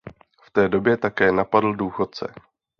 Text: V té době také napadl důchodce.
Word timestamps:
V 0.41 0.51
té 0.51 0.69
době 0.69 0.97
také 0.97 1.31
napadl 1.31 1.73
důchodce. 1.75 2.33